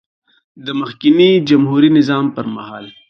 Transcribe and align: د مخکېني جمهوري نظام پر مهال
د 0.65 0.67
مخکېني 0.79 1.29
جمهوري 1.49 1.89
نظام 1.97 2.25
پر 2.35 2.45
مهال 2.55 2.85